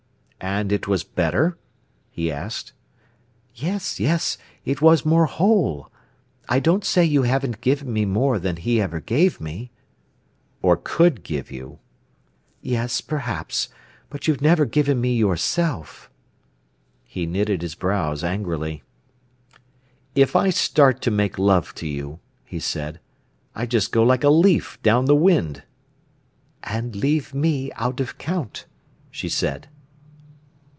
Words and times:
"And 0.43 0.71
it 0.71 0.87
was 0.87 1.03
better?" 1.03 1.55
he 2.09 2.31
asked. 2.31 2.73
"Yes, 3.53 3.99
yes; 3.99 4.39
it 4.65 4.81
was 4.81 5.05
more 5.05 5.27
whole. 5.27 5.91
I 6.49 6.59
don't 6.59 6.83
say 6.83 7.05
you 7.05 7.21
haven't 7.21 7.61
given 7.61 7.93
me 7.93 8.05
more 8.05 8.39
than 8.39 8.55
he 8.55 8.81
ever 8.81 8.99
gave 8.99 9.39
me." 9.39 9.69
"Or 10.63 10.77
could 10.77 11.23
give 11.23 11.51
you." 11.51 11.77
"Yes, 12.59 13.01
perhaps; 13.01 13.69
but 14.09 14.27
you've 14.27 14.41
never 14.41 14.65
given 14.65 14.99
me 14.99 15.13
yourself." 15.15 16.09
He 17.03 17.27
knitted 17.27 17.61
his 17.61 17.75
brows 17.75 18.23
angrily. 18.23 18.81
"If 20.15 20.35
I 20.35 20.49
start 20.49 21.03
to 21.03 21.11
make 21.11 21.37
love 21.37 21.75
to 21.75 21.85
you," 21.87 22.19
he 22.43 22.59
said, 22.59 22.99
"I 23.53 23.67
just 23.67 23.91
go 23.91 24.01
like 24.01 24.23
a 24.23 24.31
leaf 24.31 24.81
down 24.81 25.05
the 25.05 25.15
wind." 25.15 25.61
"And 26.63 26.95
leave 26.95 27.31
me 27.35 27.71
out 27.73 27.99
of 27.99 28.17
count," 28.17 28.65
she 29.11 29.29
said. 29.29 29.67